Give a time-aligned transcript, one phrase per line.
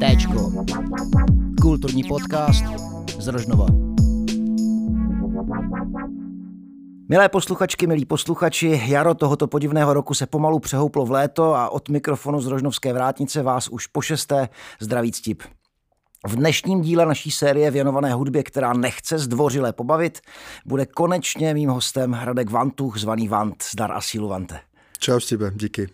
[0.00, 0.52] Téčko.
[1.60, 2.64] Kulturní podcast
[3.18, 3.66] z Rožnova.
[7.08, 11.88] Milé posluchačky, milí posluchači, jaro tohoto podivného roku se pomalu přehouplo v léto a od
[11.88, 14.48] mikrofonu z Rožnovské vrátnice vás už po šesté
[14.80, 15.42] zdraví ctip.
[16.26, 20.20] V dnešním díle naší série věnované hudbě, která nechce zdvořile pobavit,
[20.66, 23.64] bude konečně mým hostem Hradek Vantuch, zvaný Vant.
[23.72, 24.69] Zdar a sílu Vante.
[25.00, 25.88] Čau Stibe, díky.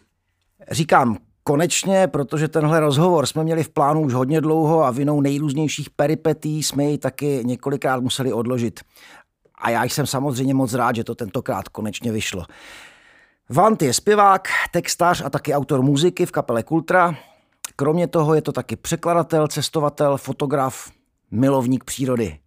[0.71, 5.91] Říkám konečně, protože tenhle rozhovor jsme měli v plánu už hodně dlouho a vinou nejrůznějších
[5.91, 8.81] peripetí jsme ji taky několikrát museli odložit.
[9.59, 12.45] A já jsem samozřejmě moc rád, že to tentokrát konečně vyšlo.
[13.49, 17.17] Vant je zpěvák, textář a taky autor muziky v kapele Kultra.
[17.77, 20.91] Kromě toho je to taky překladatel, cestovatel, fotograf,
[21.31, 22.39] milovník přírody.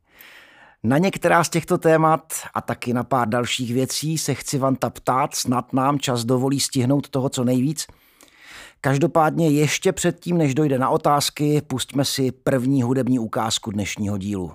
[0.83, 5.35] Na některá z těchto témat a taky na pár dalších věcí se chci Vanta ptát,
[5.35, 7.87] snad nám čas dovolí stihnout toho co nejvíc.
[8.81, 14.51] Každopádně ještě předtím, než dojde na otázky, pustíme si první hudební ukázku dnešního dílu.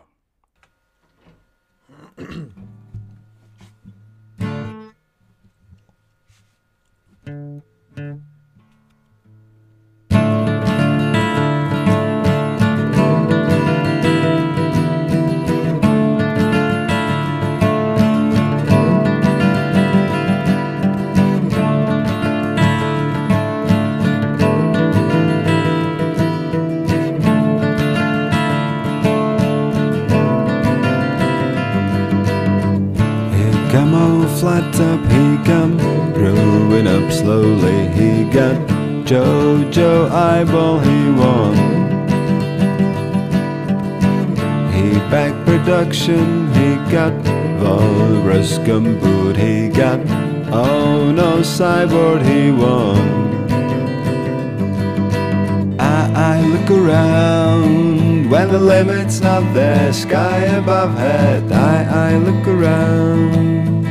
[34.44, 35.74] Flat top he come
[36.12, 38.56] growing up slowly he got
[39.08, 41.54] Jojo eyeball he won.
[44.74, 47.14] He back production he got
[47.62, 50.00] Walrus gumboot he got
[50.52, 53.00] Oh no cyborg he won.
[55.80, 56.00] I,
[56.32, 61.76] I look around when the limit's not there sky above head I,
[62.08, 63.83] I look around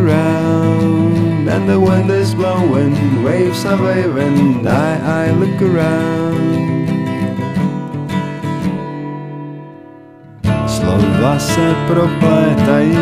[0.00, 4.66] around and the wind is blowing, waves are waving.
[4.66, 4.90] I,
[5.24, 6.60] I look around.
[10.66, 12.96] Slova se proplétají,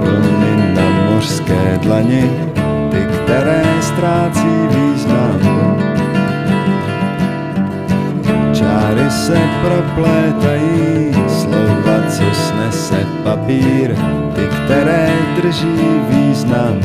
[0.00, 2.30] vlny na mořské dlani,
[2.90, 5.40] ty, které ztrácí význam.
[8.52, 10.89] Čáry se proplétají,
[14.34, 16.80] ty, které drží význam.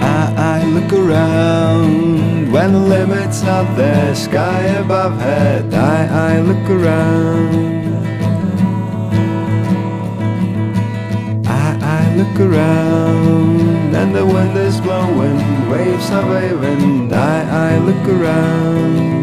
[0.00, 5.74] I, look around when the limit's not there, sky above head.
[5.74, 7.82] I, I look around.
[11.46, 17.12] I, look around and the wind is blowing, waves are waving.
[17.12, 19.21] I, I look around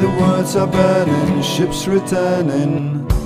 [0.00, 3.21] the words are burning, ships returning.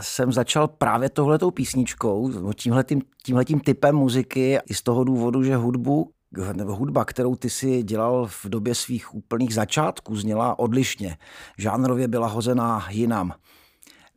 [0.00, 6.10] Jsem začal právě tohletou písničkou, tímhletým, tímhletým typem muziky i z toho důvodu, že hudbu,
[6.52, 11.16] nebo hudba, kterou ty si dělal v době svých úplných začátků, zněla odlišně.
[11.58, 13.32] Žánrově byla hozená jinam.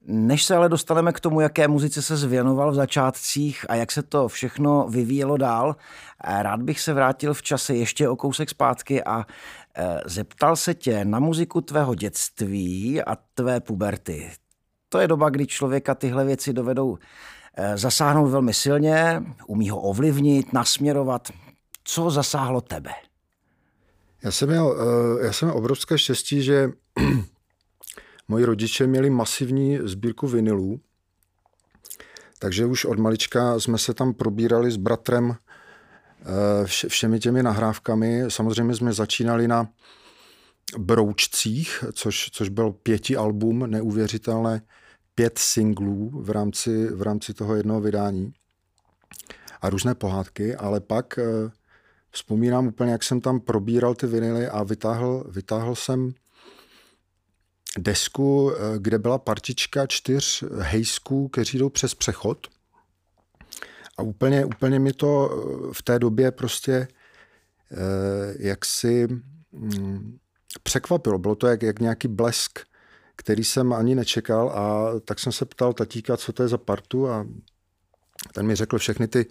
[0.05, 4.03] Než se ale dostaneme k tomu, jaké muzice se zvěnoval v začátcích a jak se
[4.03, 5.75] to všechno vyvíjelo dál,
[6.23, 9.25] rád bych se vrátil v čase ještě o kousek zpátky a
[9.77, 14.31] e, zeptal se tě na muziku tvého dětství a tvé puberty.
[14.93, 16.97] To je doba, kdy člověka tyhle věci dovedou
[17.57, 21.29] eh, zasáhnout velmi silně, umí ho ovlivnit, nasměrovat.
[21.83, 22.91] Co zasáhlo tebe?
[24.23, 24.77] Já jsem měl,
[25.21, 26.69] eh, já jsem měl obrovské štěstí, že
[28.27, 30.79] moji rodiče měli masivní sbírku vinilů,
[32.39, 38.23] takže už od malička jsme se tam probírali s bratrem eh, všemi těmi nahrávkami.
[38.27, 39.67] Samozřejmě jsme začínali na
[40.77, 44.61] Broučcích, což, což byl pěti album, neuvěřitelné
[45.15, 48.33] pět singlů v rámci, v rámci toho jednoho vydání
[49.61, 51.23] a různé pohádky, ale pak eh,
[52.11, 56.13] vzpomínám úplně, jak jsem tam probíral ty vinily a vytáhl, vytáhl jsem
[57.77, 62.47] desku, eh, kde byla partička čtyř hejsků, kteří jdou přes přechod.
[63.97, 66.87] A úplně, úplně mi to eh, v té době prostě
[68.39, 69.07] jak si
[69.51, 70.17] mm,
[70.63, 71.19] překvapilo.
[71.19, 72.59] Bylo to jak, jak nějaký blesk,
[73.15, 77.09] který jsem ani nečekal a tak jsem se ptal tatíka, co to je za partu
[77.09, 77.25] a
[78.33, 79.25] ten mi řekl všechny ty,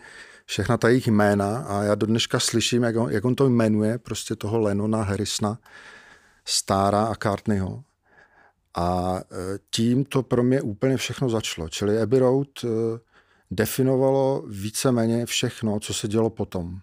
[0.46, 3.98] všechna ta jejich jména a já do dneška slyším, jak on, jak on to jmenuje,
[3.98, 5.58] prostě toho Lenona, Harrisona,
[6.44, 7.84] Stára a Cartneyho.
[8.76, 11.68] A e, tím to pro mě úplně všechno začalo.
[11.68, 12.68] Čili Abbey Road e,
[13.50, 16.78] definovalo víceméně všechno, co se dělo potom.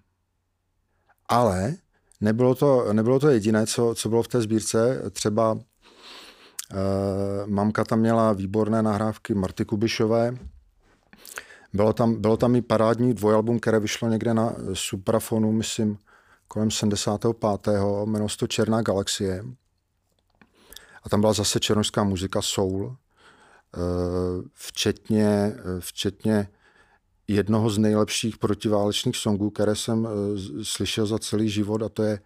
[1.30, 1.76] Ale
[2.22, 5.02] nebylo to, nebylo to jediné, co, co bylo v té sbírce.
[5.12, 5.60] Třeba
[7.46, 10.38] mamka tam měla výborné nahrávky Marty Kubišové.
[11.74, 15.98] Bylo tam, bylo tam i parádní dvojalbum, které vyšlo někde na Suprafonu, myslím,
[16.48, 17.68] kolem 75.
[18.04, 19.44] Jmenovalo se to Černá galaxie.
[21.04, 22.94] A tam byla zase černožská muzika soul, uh,
[24.54, 26.48] včetně, včetně
[27.28, 30.08] jednoho z nejlepších protiválečných songů, které jsem
[30.64, 32.20] slyšel za celý život a to je,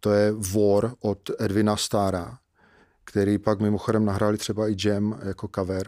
[0.00, 2.38] to je War od Edvina Stára,
[3.04, 5.86] který pak mimochodem nahráli třeba i Jam jako cover.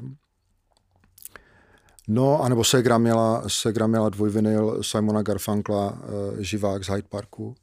[2.08, 5.98] No, anebo Segra měla, Segra měla dvojvinyl Simona Garfunkla uh,
[6.38, 7.54] Živák z Hyde Parku.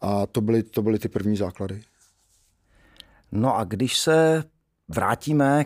[0.00, 1.82] A to byly, to byly ty první základy.
[3.32, 4.44] No a když se
[4.88, 5.64] vrátíme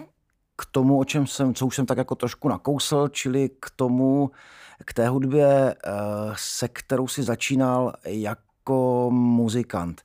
[0.57, 4.31] k tomu, o čem jsem, co už jsem tak jako trošku nakousl, čili k tomu,
[4.85, 5.91] k té hudbě, eh,
[6.35, 10.03] se kterou si začínal jako muzikant.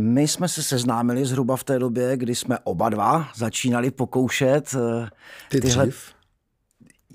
[0.00, 4.74] My jsme se seznámili zhruba v té době, kdy jsme oba dva začínali pokoušet.
[4.74, 5.08] Eh,
[5.48, 5.86] Ty tyhle...
[5.86, 6.12] dřív?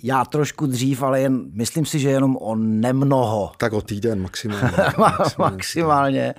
[0.03, 3.51] Já trošku dřív, ale jen, myslím si, že jenom o nemnoho.
[3.57, 4.69] Tak o týden maximálně.
[4.97, 5.56] maximálně.
[5.56, 6.33] maximálně.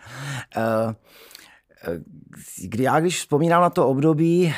[0.57, 0.95] Eh,
[2.63, 4.55] kdy já, když vzpomínám na to období,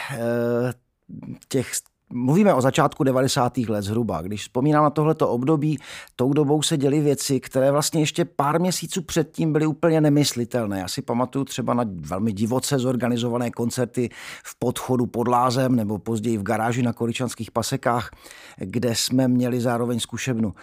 [1.48, 1.72] těch
[2.10, 3.58] Mluvíme o začátku 90.
[3.58, 4.22] let zhruba.
[4.22, 5.78] Když vzpomínám na tohleto období,
[6.16, 10.78] tou dobou se děly věci, které vlastně ještě pár měsíců předtím byly úplně nemyslitelné.
[10.78, 14.08] Já si pamatuju třeba na velmi divoce zorganizované koncerty
[14.44, 18.10] v podchodu pod Lázem nebo později v garáži na Koričanských pasekách,
[18.56, 20.54] kde jsme měli zároveň zkušebnu.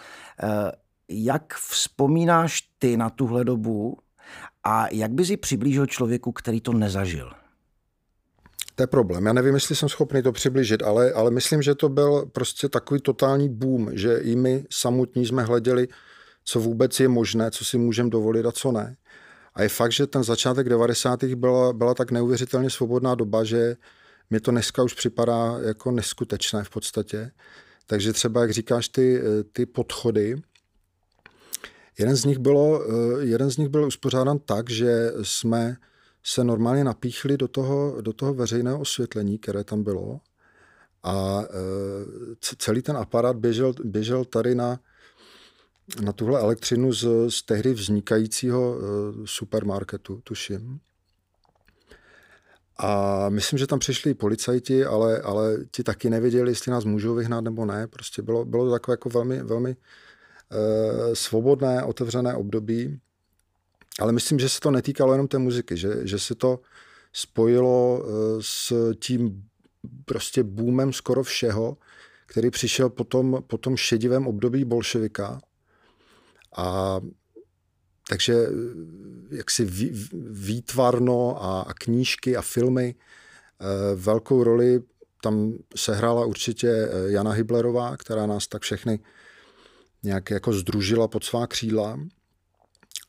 [0.42, 0.72] Eh,
[1.08, 3.98] jak vzpomínáš ty na tuhle dobu
[4.64, 7.43] a jak bys ji přiblížil člověku, který to nezažil?
[8.74, 9.26] To je problém.
[9.26, 13.00] Já nevím, jestli jsem schopný to přiblížit, ale, ale myslím, že to byl prostě takový
[13.00, 15.88] totální boom, že i my samotní jsme hleděli,
[16.44, 18.96] co vůbec je možné, co si můžeme dovolit a co ne.
[19.54, 21.24] A je fakt, že ten začátek 90.
[21.24, 23.76] byla, byla tak neuvěřitelně svobodná doba, že
[24.30, 27.30] mi to dneska už připadá jako neskutečné v podstatě.
[27.86, 29.22] Takže třeba, jak říkáš, ty,
[29.52, 30.36] ty podchody,
[31.98, 32.82] jeden z nich, bylo,
[33.20, 35.76] jeden z nich byl uspořádán tak, že jsme
[36.24, 40.20] se normálně napíchli do toho, do toho veřejného osvětlení, které tam bylo
[41.04, 44.80] a e, celý ten aparát běžel, běžel tady na,
[46.02, 48.82] na tuhle elektřinu z, z tehdy vznikajícího e,
[49.24, 50.80] supermarketu, tuším.
[52.78, 57.14] A myslím, že tam přišli i policajti, ale, ale ti taky nevěděli, jestli nás můžou
[57.14, 57.86] vyhnat nebo ne.
[57.86, 59.70] Prostě bylo, bylo to takové jako velmi, velmi
[60.50, 63.00] e, svobodné, otevřené období.
[64.00, 66.60] Ale myslím, že se to netýkalo jenom té muziky, že, že se to
[67.12, 68.08] spojilo eh,
[68.40, 69.44] s tím
[70.04, 71.76] prostě boomem skoro všeho,
[72.26, 75.40] který přišel potom, po tom šedivém období bolševika.
[76.56, 77.00] A
[78.08, 79.64] takže eh, jaksi
[80.30, 84.82] výtvarno a, a knížky a filmy e, velkou roli
[85.22, 88.98] tam sehrála určitě Jana Hyblerová, která nás tak všechny
[90.02, 92.00] nějak jako združila pod svá křídla.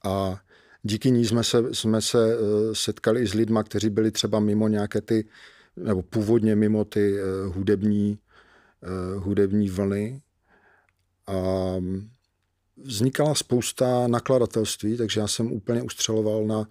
[0.03, 0.39] A
[0.87, 4.67] díky ní jsme se, jsme se eh, setkali i s lidmi, kteří byli třeba mimo
[4.67, 5.27] nějaké ty,
[5.75, 8.19] nebo původně mimo ty eh, hudební,
[8.83, 10.21] eh, hudební vlny.
[11.27, 11.33] A
[11.79, 12.09] mm,
[12.83, 16.67] vznikala spousta nakladatelství, takže já jsem úplně ustřeloval na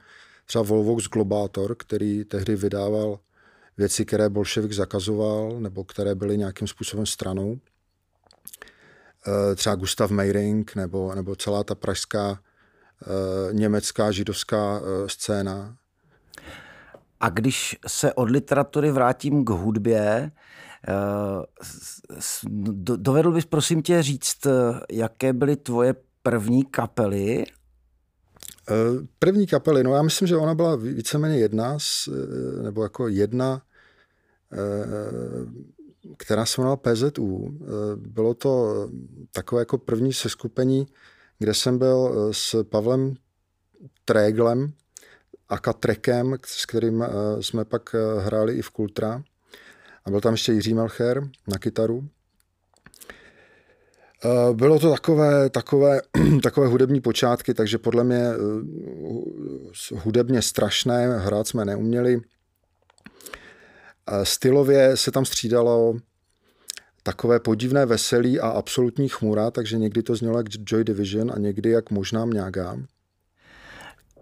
[0.47, 3.19] třeba Volvox Globátor, který tehdy vydával
[3.77, 7.59] věci, které bolševik zakazoval, nebo které byly nějakým způsobem stranou.
[9.57, 12.39] třeba Gustav Meiring nebo, nebo celá ta pražská
[13.53, 15.77] německá židovská scéna.
[17.21, 20.31] A když se od literatury vrátím k hudbě,
[22.97, 24.47] dovedl bys prosím tě říct,
[24.91, 27.47] jaké byly tvoje první kapely
[28.71, 31.77] Eh, první kapely, no já myslím, že ona byla víceméně jedna,
[32.09, 33.63] eh, nebo jako jedna,
[34.53, 34.57] eh,
[36.17, 37.59] která se jmenovala PZU.
[37.97, 38.75] Bylo to
[39.33, 40.87] takové jako první seskupení,
[41.39, 43.15] kde jsem byl s Pavlem
[44.05, 44.73] Tréglem
[45.49, 47.05] a Katrekem, s kterým
[47.41, 49.23] jsme pak hráli i v Kultra.
[50.05, 52.09] A byl tam ještě Jiří Melcher na kytaru.
[54.25, 56.01] Eh, bylo to takové, takové,
[56.43, 62.21] takové hudební počátky, takže podle mě eh, hudebně strašné, hrát jsme neuměli.
[64.07, 65.95] Eh, stylově se tam střídalo
[67.07, 71.71] takové podivné veselí a absolutní chmura, takže někdy to znělo jak Joy Division a někdy
[71.71, 72.77] jak možná mňága.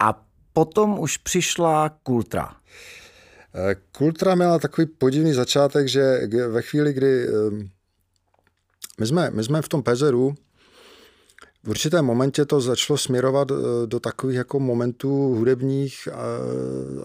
[0.00, 2.56] A potom už přišla Kultra.
[3.92, 7.26] Kultra měla takový podivný začátek, že ve chvíli, kdy
[9.00, 10.34] my jsme, my jsme v tom Pezeru
[11.64, 16.14] v určitém momentě to začalo směrovat eh, do takových jako momentů hudebních eh,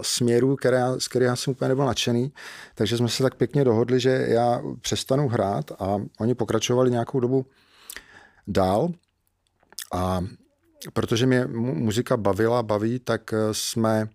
[0.01, 2.31] směrů, které, z kterých já jsem úplně nebyl nadšený,
[2.75, 7.45] takže jsme se tak pěkně dohodli, že já přestanu hrát a oni pokračovali nějakou dobu
[8.47, 8.89] dál.
[9.93, 10.21] A
[10.93, 14.09] protože mě muzika bavila, baví, tak eh, jsme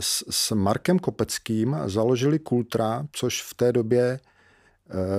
[0.00, 4.20] s, s Markem Kopeckým založili Kultra, což v té době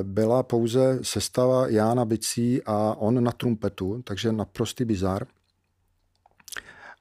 [0.03, 5.27] byla pouze sestava Jána Bicí a on na trumpetu, takže naprostý bizar.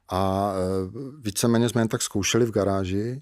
[0.09, 3.21] A eh, víceméně jsme jen tak zkoušeli v garáži.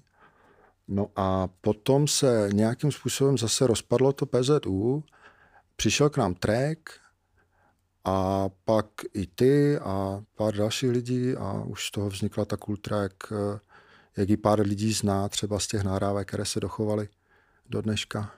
[0.88, 5.04] No a potom se nějakým způsobem zase rozpadlo to PZU,
[5.76, 6.78] přišel k nám track
[8.04, 13.02] a pak i ty a pár dalších lidí a už z toho vznikla ta kultura,
[13.02, 13.60] jak, eh,
[14.16, 17.08] jak i pár lidí zná třeba z těch nahrávek, které se dochovaly
[17.68, 18.37] do dneška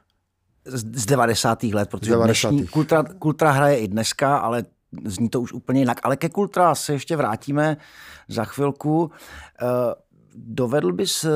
[0.65, 1.63] z 90.
[1.63, 2.49] let, protože 90.
[2.49, 4.65] dnešní kultra, kultra hraje i dneska, ale
[5.05, 6.01] zní to už úplně jinak.
[6.03, 7.77] Ale ke kultra se ještě vrátíme
[8.29, 9.11] za chvilku.
[9.63, 9.67] Eh,
[10.35, 11.31] dovedl bys eh,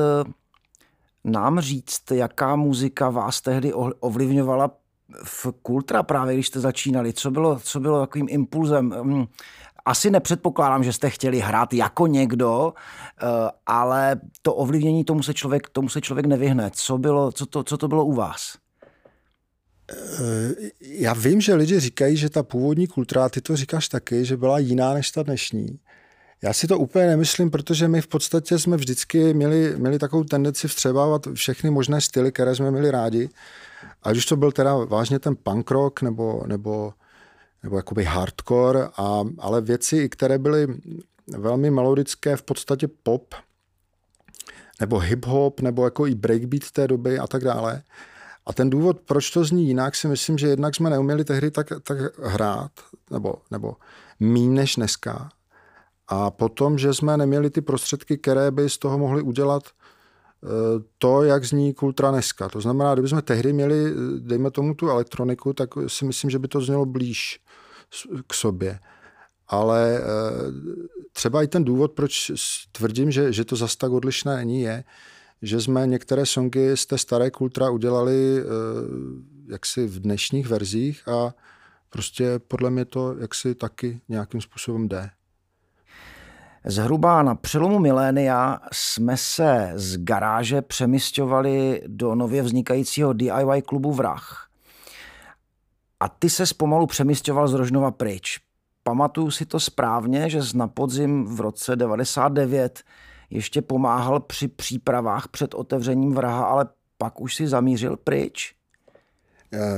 [1.23, 4.71] nám říct, jaká muzika vás tehdy ovlivňovala
[5.23, 7.13] v kultra právě, když jste začínali?
[7.13, 8.95] Co bylo, co bylo takovým impulzem?
[9.03, 9.25] Hm,
[9.85, 12.73] asi nepředpokládám, že jste chtěli hrát jako někdo,
[13.21, 13.25] eh,
[13.65, 16.71] ale to ovlivnění tomu se člověk, tomu se člověk nevyhne.
[16.73, 18.57] Co, bylo, co, to, co to bylo u vás?
[19.91, 24.37] Eh, já vím, že lidi říkají, že ta původní kultura, ty to říkáš taky, že
[24.37, 25.79] byla jiná než ta dnešní.
[26.41, 30.67] Já si to úplně nemyslím, protože my v podstatě jsme vždycky měli, měli takovou tendenci
[30.67, 33.29] vstřebávat všechny možné styly, které jsme měli rádi.
[34.03, 36.93] Ať už to byl teda vážně ten punk rock nebo, nebo,
[37.63, 40.67] nebo jakoby hardcore, a, ale věci, které byly
[41.27, 43.35] velmi melodické, v podstatě pop,
[44.79, 47.83] nebo hip-hop, nebo jako i breakbeat té doby a tak dále.
[48.45, 51.67] A ten důvod, proč to zní jinak, si myslím, že jednak jsme neuměli tehdy tak,
[51.83, 52.71] tak hrát,
[53.11, 53.75] nebo, nebo
[54.19, 55.29] mín než dneska.
[56.07, 60.47] A potom, že jsme neměli ty prostředky, které by z toho mohli udělat eh,
[60.97, 62.49] to, jak zní kultura dneska.
[62.49, 66.61] To znamená, kdybychom tehdy měli, dejme tomu tu elektroniku, tak si myslím, že by to
[66.61, 67.39] znělo blíž
[68.27, 68.79] k sobě.
[69.47, 70.03] Ale eh,
[71.13, 72.31] třeba i ten důvod, proč
[72.71, 74.83] tvrdím, že, že to zas tak odlišné není, je,
[75.45, 78.43] že jsme některé songy z té staré kultura udělali eh,
[79.51, 81.33] jaksi v dnešních verzích a
[81.89, 85.09] prostě podle mě to jaksi taky nějakým způsobem jde.
[86.65, 94.49] Zhruba na přelomu milénia jsme se z garáže přemysťovali do nově vznikajícího DIY klubu Vrah.
[95.99, 98.39] A ty se pomalu přemysťoval z Rožnova pryč.
[98.83, 102.83] Pamatuju si to správně, že na podzim v roce 99
[103.29, 106.65] ještě pomáhal při přípravách před otevřením vraha, ale
[106.97, 108.55] pak už si zamířil pryč?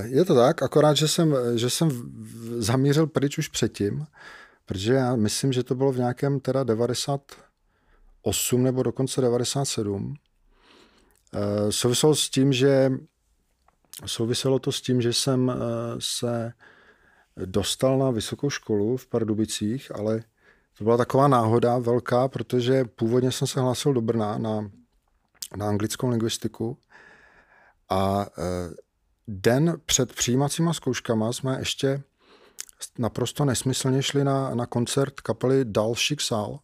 [0.03, 1.89] Je to tak, akorát, že jsem, že jsem
[2.57, 4.07] zamířil pryč už předtím,
[4.65, 10.15] protože já myslím, že to bylo v nějakém teda 98 nebo dokonce 97.
[11.33, 12.91] Eh, souviselo s tím, že
[14.05, 15.55] souviselo to s tím, že jsem eh,
[15.99, 16.53] se
[17.45, 20.23] dostal na vysokou školu v Pardubicích, ale
[20.77, 24.69] to byla taková náhoda velká, protože původně jsem se hlásil do Brna na,
[25.57, 26.77] na anglickou lingvistiku
[27.89, 28.43] a e,
[29.27, 32.03] den před přijímacíma zkouškama jsme ještě
[32.99, 36.59] naprosto nesmyslně šli na, na koncert kapely Dalšik Sal.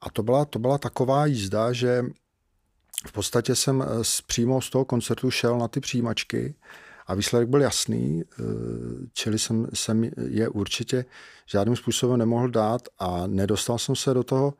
[0.00, 2.04] A to byla, to byla taková jízda, že
[3.06, 6.54] v podstatě jsem z, přímo z toho koncertu šel na ty přijímačky
[7.06, 8.42] A výsledek byl jasný, eh,
[9.12, 11.04] čili jsem, jsem je určitě
[11.46, 14.54] žádným způsobem nemohl dát a nedostal jsem se do toho,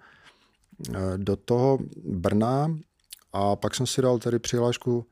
[0.94, 2.78] eh, do toho Brna
[3.32, 5.06] a pak jsem si dal tedy přihlášku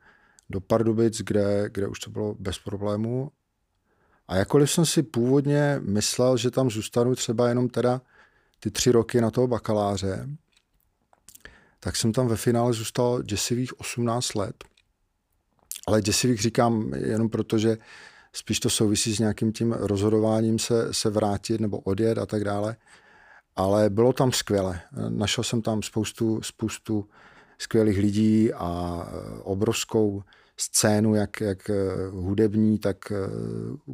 [0.49, 3.31] do Pardubic, kde, kde už to bylo bez problémů.
[4.27, 8.01] A jakkoliv jsem si původně myslel, že tam zůstanu třeba jenom teda
[8.59, 10.27] ty tři roky na toho bakaláře,
[11.79, 14.63] tak jsem tam ve finále zůstal děsivých 18 let.
[15.87, 17.77] Ale děsivých říkám jenom proto, že
[18.33, 22.75] spíš to souvisí s nějakým tím rozhodováním se, se vrátit nebo odjet a tak dále.
[23.55, 24.81] Ale bylo tam skvěle.
[25.09, 27.09] Našel jsem tam spoustu, spoustu
[27.57, 29.03] skvělých lidí a
[29.43, 30.23] obrovskou
[30.57, 31.71] scénu, jak, jak
[32.11, 32.97] hudební, tak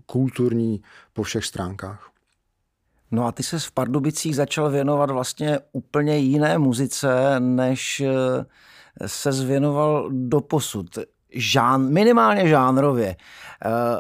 [0.06, 0.82] kulturní
[1.14, 2.12] po všech stránkách.
[3.12, 9.32] No a ty se v Pardubicích začal věnovat vlastně úplně jiné muzice, než eh, se
[9.32, 10.98] zvěnoval do posud.
[11.32, 13.08] Žán, minimálně žánrově.
[13.08, 13.16] E,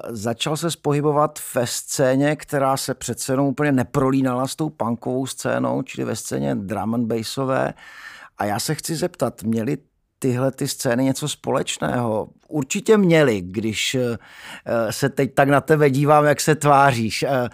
[0.09, 5.81] začal se pohybovat ve scéně, která se přece jenom úplně neprolínala s tou punkovou scénou,
[5.81, 7.74] čili ve scéně drum and bassové.
[8.38, 9.77] A já se chci zeptat, měli
[10.19, 12.27] tyhle ty scény něco společného?
[12.48, 14.17] Určitě měli, když eh,
[14.91, 17.24] se teď tak na tebe dívám, jak se tváříš.
[17.24, 17.50] Eh,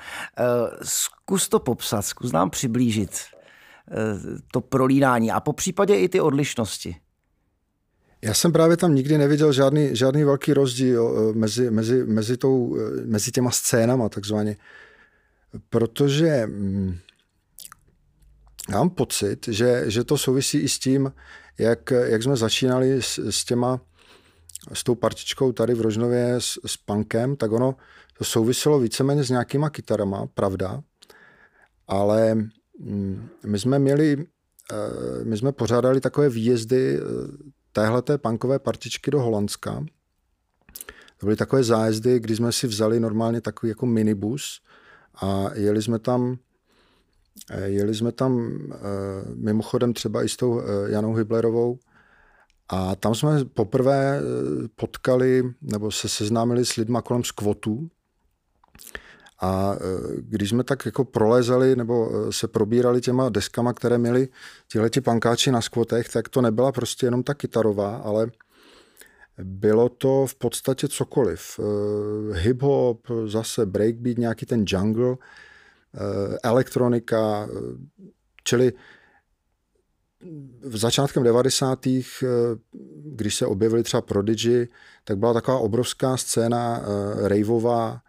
[0.84, 3.20] zkus to popsat, zkus nám přiblížit
[4.51, 6.96] to prolínání a po případě i ty odlišnosti.
[8.25, 13.32] Já jsem právě tam nikdy neviděl žádný, žádný velký rozdíl mezi, mezi, mezi, tou, mezi
[13.32, 14.58] těma scénama takzvaně,
[15.70, 16.98] protože mm,
[18.70, 21.13] já mám pocit, že, že to souvisí i s tím,
[21.58, 23.82] jak, jak jsme začínali s, s těma,
[24.74, 27.75] s tou partičkou tady v Rožnově s, s punkem, tak ono
[28.17, 30.82] to souviselo víceméně s nějakýma kytarama, pravda,
[31.88, 32.36] ale
[32.79, 34.25] mm, my jsme měli,
[34.72, 37.00] eh, my jsme pořádali takové výjezdy
[37.77, 39.86] eh, téhleté punkové partičky do Holandska.
[41.17, 44.62] To byly takové zájezdy, kdy jsme si vzali normálně takový jako minibus
[45.22, 46.38] a jeli jsme tam
[47.51, 48.75] Eh, jeli jsme tam eh,
[49.36, 51.79] mimochodem třeba i s tou eh, Janou Hyblerovou
[52.70, 54.22] a tam jsme poprvé
[54.75, 57.90] potkali nebo se seznámili s lidma kolem skvotů.
[59.41, 59.75] A
[60.17, 64.27] když jsme tak jako prolézali nebo se probírali těma deskama, které měli
[64.71, 68.31] tihleti pankáči na skvotech, tak to nebyla prostě jenom ta kytarová, ale
[69.43, 71.59] bylo to v podstatě cokoliv.
[72.31, 75.15] Hip-hop, zase breakbeat, nějaký ten jungle,
[76.43, 77.48] elektronika,
[78.43, 78.74] čili
[80.61, 81.87] v začátkem 90.
[81.87, 82.01] Eh,
[83.05, 84.67] když se objevili třeba Prodigy,
[85.03, 86.81] tak byla taková obrovská scéna
[87.21, 88.01] raveová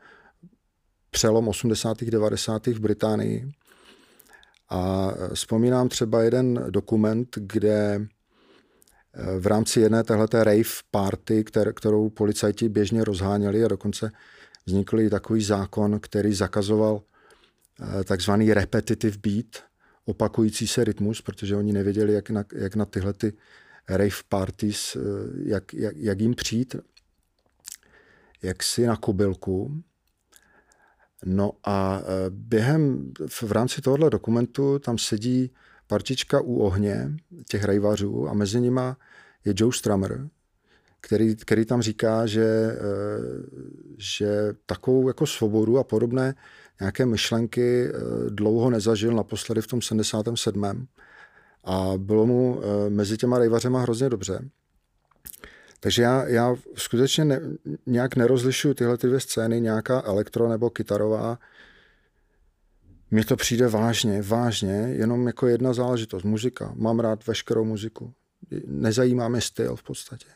[1.16, 2.04] přelom 80.
[2.04, 2.66] 90.
[2.66, 3.52] v Británii.
[4.68, 8.06] A vzpomínám třeba jeden dokument, kde
[9.38, 14.12] v rámci jedné téhleté rave party, kterou policajti běžně rozháněli a dokonce
[14.66, 17.02] vznikl i takový zákon, který zakazoval
[17.80, 19.64] Eh, takzvaný repetitive beat,
[20.04, 23.32] opakující se rytmus, protože oni nevěděli, jak na, jak na tyhle ty
[23.88, 25.00] rave parties, eh,
[25.44, 26.76] jak, jak, jak jim přijít,
[28.42, 29.82] jak si na kobylku.
[31.24, 35.50] No a eh, během, v rámci tohohle dokumentu tam sedí
[35.86, 37.12] partička u ohně
[37.48, 38.96] těch rejvařů a mezi nima
[39.44, 40.28] je Joe Strummer,
[41.00, 42.76] který, který tam říká, že,
[43.98, 46.34] že takovou jako svobodu a podobné
[46.80, 47.92] nějaké myšlenky eh,
[48.30, 50.86] dlouho nezažil, naposledy v tom 77.
[51.64, 54.48] A bylo mu mezi těma rejvařema hrozně dobře.
[55.80, 57.40] Takže já, já skutečně ne,
[57.86, 61.38] nějak nerozlišuju tyhle ty dvě scény, nějaká elektro nebo kytarová.
[63.10, 66.24] Mně to přijde vážně, vážně, jenom jako jedna záležitost.
[66.24, 66.72] Muzika.
[66.76, 68.12] Mám rád veškerou muziku.
[68.66, 70.26] Nezajímá mě styl v podstatě.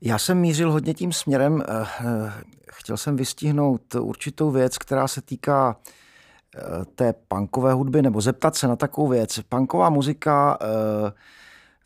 [0.00, 2.32] Já jsem mířil hodně tím směrem, eh, eh,
[2.70, 5.76] chtěl jsem vystihnout určitou věc, která se týká
[6.56, 9.40] eh, té punkové hudby, nebo zeptat se na takovou věc.
[9.48, 10.58] Punková muzika,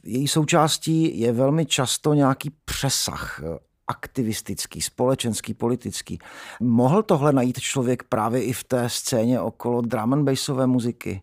[0.05, 3.43] její součástí je velmi často nějaký přesah
[3.89, 6.19] aktivistický, společenský, politický.
[6.61, 11.23] Mohl tohle najít člověk právě i v té scéně okolo drum and bassové muziky?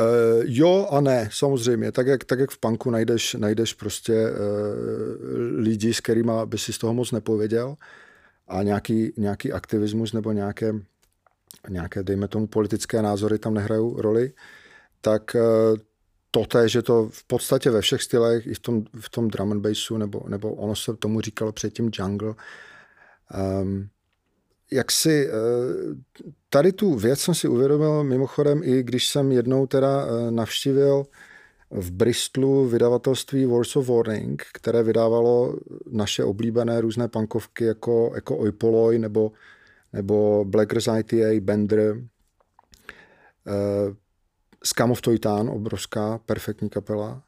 [0.00, 1.92] Uh, jo a ne, samozřejmě.
[1.92, 4.36] Tak jak, tak jak v punku najdeš, najdeš prostě uh,
[5.58, 7.74] lidi, s kterými by si z toho moc nepověděl
[8.48, 10.72] a nějaký, nějaký aktivismus nebo nějaké,
[11.68, 14.32] nějaké, dejme tomu, politické názory tam nehrajou roli,
[15.00, 15.78] tak uh,
[16.30, 19.52] to je, že to v podstatě ve všech stylech, i v tom, v tom drum
[19.52, 22.34] and bassu, nebo, nebo ono se tomu říkalo předtím jungle,
[23.62, 23.88] um,
[24.72, 25.32] jak si, eh,
[26.50, 31.04] tady tu věc jsem si uvědomil mimochodem i když jsem jednou teda eh, navštívil
[31.70, 35.56] v Bristolu vydavatelství Wars of Warning, které vydávalo
[35.90, 39.32] naše oblíbené různé pankovky jako, jako Oipoloi nebo,
[39.92, 41.96] nebo Blackers ITA, Bender,
[44.64, 47.22] Scum of Toytán, obrovská, perfektní kapela.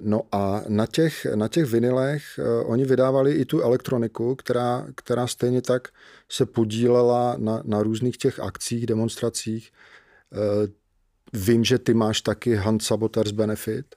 [0.00, 5.26] No a na těch, na těch vinilech uh, oni vydávali i tu elektroniku, která, která
[5.26, 5.88] stejně tak
[6.28, 9.72] se podílela na, na různých těch akcích, demonstracích.
[10.32, 10.66] Uh,
[11.32, 13.96] vím, že ty máš taky Hand Saboters Benefit,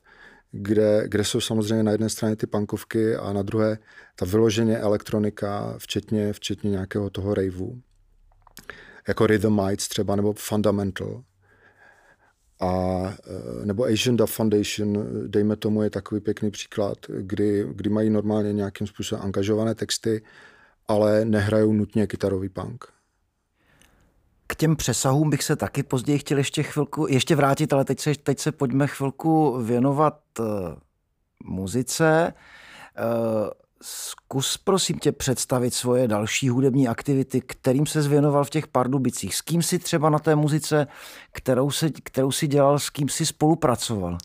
[0.51, 3.77] kde, kde jsou samozřejmě na jedné straně ty pankovky a na druhé
[4.15, 7.81] ta vyloženě elektronika, včetně, včetně nějakého toho raveu.
[9.07, 11.23] Jako Rhythmites třeba, nebo Fundamental
[12.61, 13.03] a
[13.61, 18.53] e, nebo Asian Dub Foundation, dejme tomu, je takový pěkný příklad, kdy, kdy mají normálně
[18.53, 20.21] nějakým způsobem angažované texty,
[20.87, 22.85] ale nehrajou nutně kytarový punk.
[24.47, 28.15] K těm přesahům bych se taky později chtěl ještě chvilku, ještě vrátit, ale teď se,
[28.15, 30.45] teď se pojďme chvilku věnovat uh,
[31.43, 32.33] muzice.
[32.99, 33.49] Uh,
[33.81, 39.35] Zkus prosím tě představit svoje další hudební aktivity, kterým se zvěnoval v těch Pardubicích.
[39.35, 40.87] S kým si třeba na té muzice,
[41.31, 44.17] kterou, se, kterou si dělal, s kým si spolupracoval?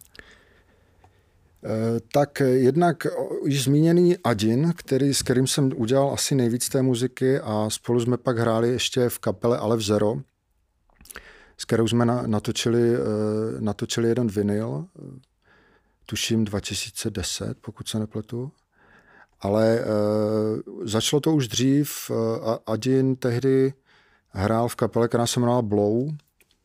[1.65, 3.07] Eh, tak jednak
[3.45, 8.17] již zmíněný Adin, který, s kterým jsem udělal asi nejvíc té muziky a spolu jsme
[8.17, 10.17] pak hráli ještě v kapele v Zero,
[11.59, 12.99] s kterou jsme natočili, eh,
[13.61, 14.87] natočili jeden vinyl,
[16.07, 18.53] tuším 2010, pokud se nepletu.
[19.41, 22.11] Ale uh, začalo to už dřív.
[22.11, 22.17] Uh,
[22.67, 23.75] Adin tehdy
[24.29, 26.09] hrál v kapele, která se jmenovala Blow.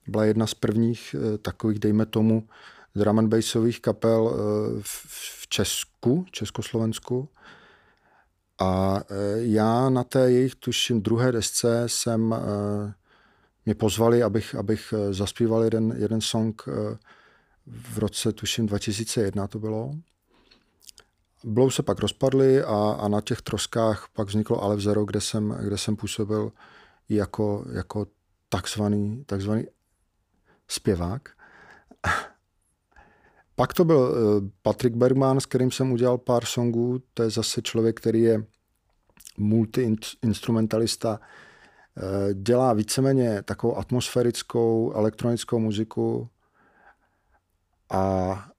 [0.08, 2.48] Byla jedna z prvních uh, takových, dejme tomu,
[2.96, 4.34] drum and bassových kapel uh,
[4.82, 5.06] v,
[5.42, 7.30] v Česku, Československu.
[8.60, 12.38] A uh, já na té jejich, tuším, druhé desce jsem, uh,
[13.66, 16.66] mě pozvali, abych, abych zaspíval jeden, jeden song
[17.68, 19.92] v roce, tuším, 2001 to bylo.
[21.44, 25.58] Blou se pak rozpadly a, a na těch troskách pak vzniklo Ale Zero, kde jsem,
[25.62, 26.52] kde jsem působil
[27.10, 28.08] jako, jako
[28.50, 29.66] takzvaný, takzvaný
[30.68, 31.30] zpěvák.
[33.56, 37.02] Pak to byl eh, Patrick Bergman, s kterým jsem udělal pár songů.
[37.14, 38.46] To je zase člověk, který je
[39.38, 41.20] multi-instrumentalista.
[41.98, 46.30] Eh, dělá víceméně takovou atmosférickou elektronickou muziku
[47.90, 48.51] a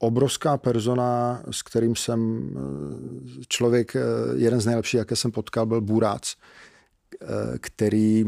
[0.00, 4.00] obrovská persona, s kterým jsem eh, člověk, eh,
[4.34, 7.26] jeden z nejlepších, jaké jsem potkal, byl Burác, eh,
[7.60, 8.24] který,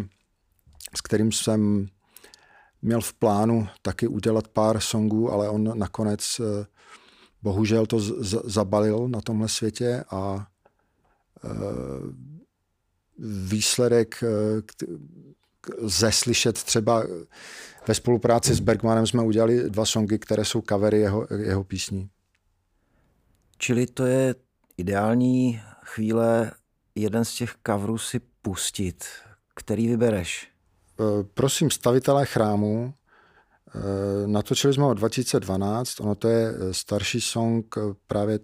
[0.96, 1.86] s kterým jsem
[2.82, 6.40] měl v plánu taky udělat pár songů, ale on nakonec
[7.42, 10.46] bohužel to z- zabalil na tomhle světě a
[13.18, 14.24] výsledek
[15.78, 17.04] lze slyšet třeba
[17.88, 22.10] ve spolupráci s Bergmanem jsme udělali dva songy, které jsou covery jeho, jeho písní.
[23.58, 24.34] Čili to je
[24.76, 26.52] ideální chvíle
[26.94, 29.04] jeden z těch coverů si pustit.
[29.54, 30.48] Který vybereš?
[31.00, 32.94] E, prosím, stavitelé chrámu.
[32.94, 36.00] E, natočili jsme ho 2012.
[36.00, 37.74] Ono to je e, starší song
[38.06, 38.38] právě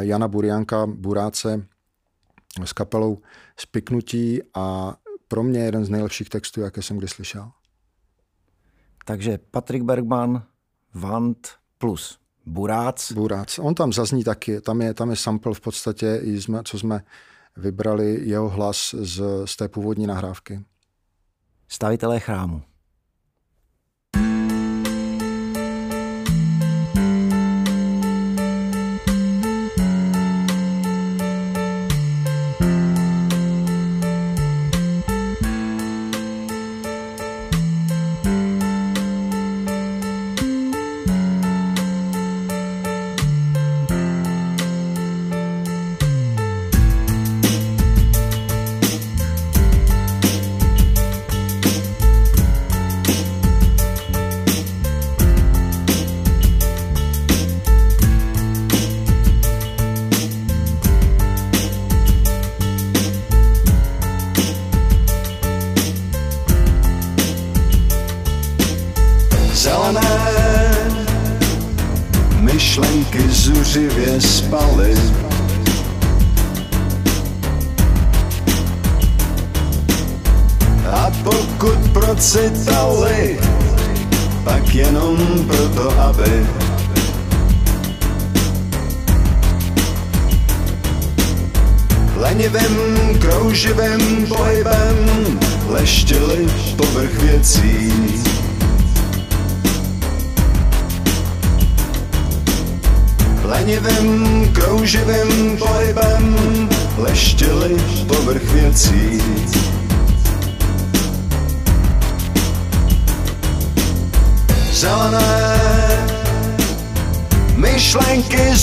[0.00, 1.66] Jana Burianka, Buráce
[2.64, 3.18] s kapelou
[3.56, 4.96] Spiknutí a
[5.28, 7.50] pro mě jeden z nejlepších textů, jaké jsem kdy slyšel.
[9.04, 10.42] Takže Patrik Bergman,
[10.94, 13.12] Vant plus Burác.
[13.12, 13.58] Burác.
[13.58, 17.04] On tam zazní taky, tam je, tam je sample v podstatě, i jsme, co jsme
[17.56, 20.64] vybrali jeho hlas z, z té původní nahrávky.
[21.68, 22.62] Stavitelé chrámu.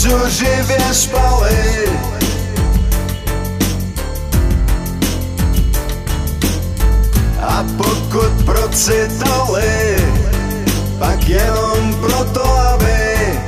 [0.10, 1.90] Zuřivě spaly
[7.42, 9.96] A pokud procitali,
[11.00, 13.40] pak jenom proto, aby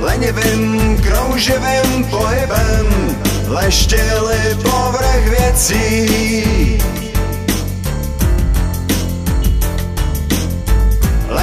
[0.00, 3.16] lenivým krouživým pohybem
[3.48, 6.84] leštili povrch věcí.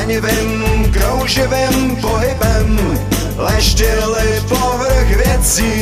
[0.02, 2.98] Lenivým krouživým pohybem
[3.38, 5.74] leštili povrch věcí.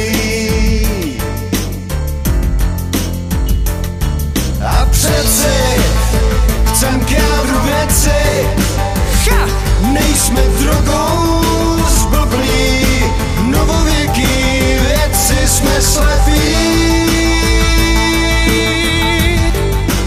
[4.65, 5.81] A přeci
[6.67, 8.47] chcem k jádru věci
[9.31, 9.47] ha!
[9.93, 11.43] Nejsme drogou
[11.87, 12.85] zblblí
[13.43, 14.27] Novověký
[14.81, 16.55] věci jsme slepí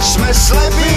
[0.00, 0.91] Jsme slepí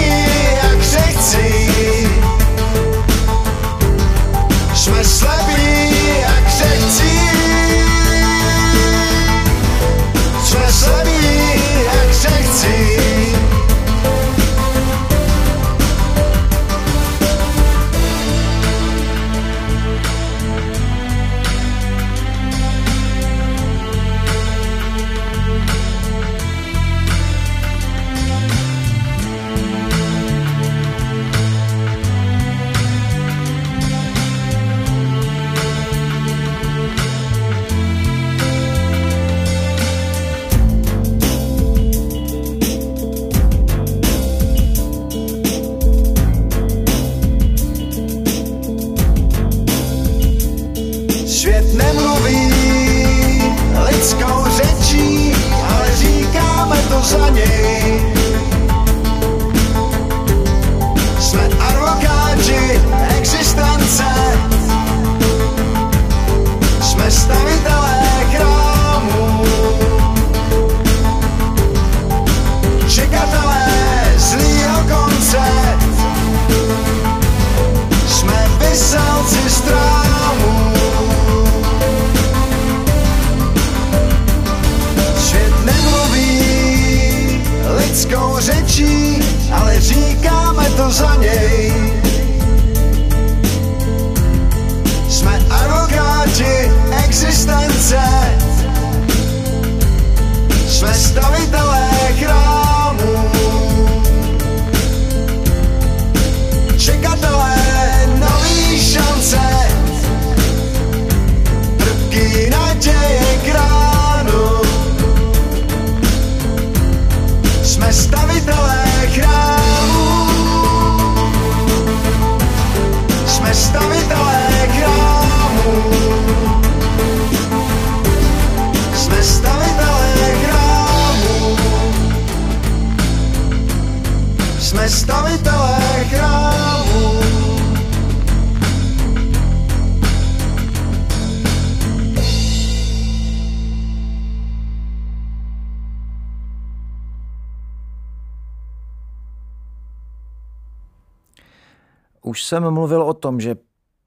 [152.26, 153.56] Už jsem mluvil o tom, že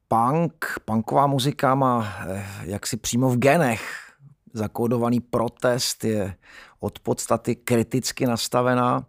[0.07, 4.11] punk, punková muzika má eh, jaksi přímo v genech.
[4.53, 6.35] Zakódovaný protest, je
[6.79, 9.05] od podstaty kriticky nastavená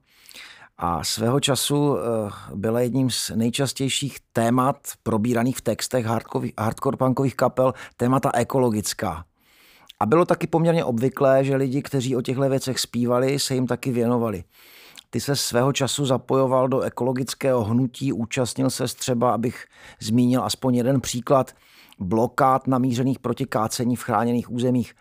[0.83, 6.07] a svého času eh, byla jedním z nejčastějších témat probíraných v textech
[6.59, 9.25] hardcore, punkových kapel témata ekologická.
[10.01, 13.93] A bylo taky poměrně obvyklé, že lidi, kteří o těchto věcech zpívali, se jim taky
[13.93, 14.45] věnovali.
[15.11, 19.67] Ty se svého času zapojoval do ekologického hnutí, účastnil se třeba, abych
[20.01, 21.53] zmínil aspoň jeden příklad,
[21.99, 24.95] blokád namířených proti kácení v chráněných územích.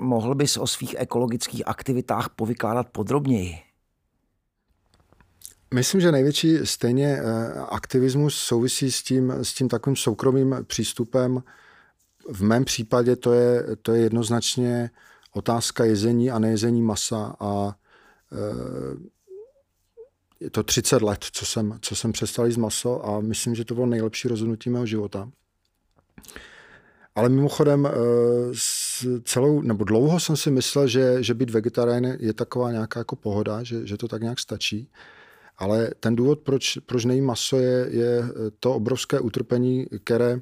[0.00, 3.71] Mohl bys o svých ekologických aktivitách povykládat podrobněji?
[5.72, 11.42] Myslím, že největší stejně eh, aktivismus souvisí s tím, s tím takovým soukromým přístupem.
[12.28, 14.90] V mém případě to je, to je jednoznačně
[15.32, 17.76] otázka jezení a nejezení masa a
[18.32, 19.12] eh,
[20.40, 23.74] je to 30 let, co jsem, co jsem přestal jíst maso a myslím, že to
[23.74, 25.30] bylo nejlepší rozhodnutí mého života.
[27.14, 27.92] Ale mimochodem eh,
[29.24, 33.62] celou, nebo dlouho jsem si myslel, že, že být vegetarián je taková nějaká jako pohoda,
[33.62, 34.88] že, že to tak nějak stačí.
[35.58, 38.22] Ale ten důvod, proč, proč nejí maso, je, je
[38.60, 40.40] to obrovské utrpení, které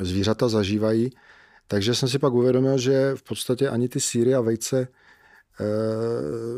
[0.00, 1.10] zvířata zažívají.
[1.68, 4.88] Takže jsem si pak uvědomil, že v podstatě ani ty síry a vejce e,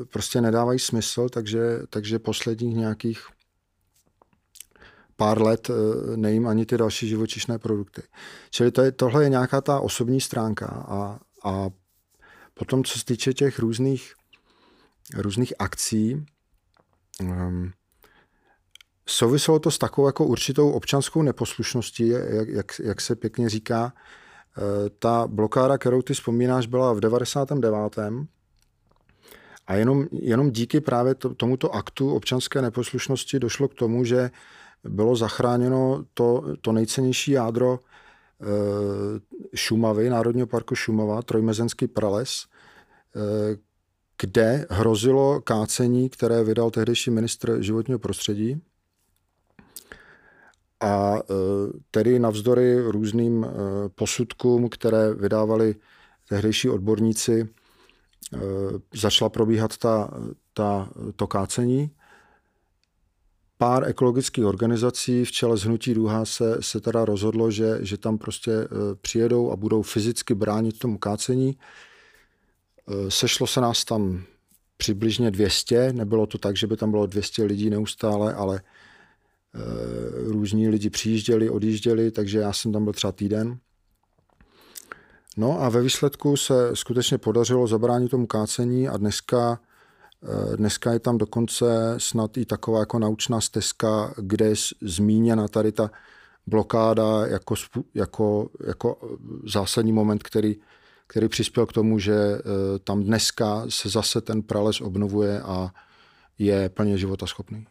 [0.04, 3.18] prostě nedávají smysl, takže, takže posledních nějakých
[5.18, 8.02] pár let eh, nejím ani ty další živočišné produkty.
[8.50, 11.70] Čili to je, tohle je nějaká ta osobní stránka a, a
[12.54, 14.14] potom, co se týče těch různých,
[15.16, 16.26] různých akcí,
[17.22, 17.72] um,
[19.06, 23.92] souviselo to s takovou jako určitou občanskou neposlušností, jak, jak, jak se pěkně říká.
[24.58, 27.98] Eh, ta blokáda, kterou ty vzpomínáš, byla v 99.
[29.66, 34.30] A jenom, jenom díky právě to, tomuto aktu občanské neposlušnosti došlo k tomu, že
[34.84, 38.46] bylo zachráněno to, to nejcennější jádro e,
[39.56, 42.30] Šumavy, Národního parku Šumava, trojmezenský prales,
[43.16, 43.67] e,
[44.20, 48.62] kde hrozilo kácení, které vydal tehdejší ministr životního prostředí.
[50.80, 51.22] A e,
[51.90, 53.46] tedy navzdory různým
[53.94, 55.74] posudkům, které vydávali
[56.28, 57.48] tehdejší odborníci,
[58.94, 60.10] začala probíhat ta,
[60.54, 61.90] ta, to kácení
[63.58, 68.18] pár ekologických organizací v čele z Hnutí Duha se, se teda rozhodlo, že, že tam
[68.18, 68.66] prostě e,
[69.00, 71.58] přijedou a budou fyzicky bránit tomu kácení.
[72.88, 74.22] E, sešlo se nás tam
[74.76, 78.62] přibližně 200, nebylo to tak, že by tam bylo 200 lidí neustále, ale e,
[80.32, 83.58] různí lidi přijížděli, odjížděli, takže já jsem tam byl třeba týden.
[85.36, 89.60] No a ve výsledku se skutečně podařilo zabránit tomu kácení a dneska
[90.22, 95.72] Eh, dneska je tam dokonce snad i taková jako naučná stezka, kde je zmíněna tady
[95.72, 95.90] ta
[96.46, 97.54] blokáda jako,
[97.94, 100.56] jako, jako zásadní moment, který,
[101.08, 102.40] který přispěl k tomu, že eh,
[102.84, 105.70] tam dneska se zase ten prales obnovuje a
[106.38, 107.66] je plně životaschopný.